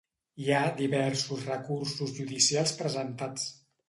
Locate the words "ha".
0.59-0.71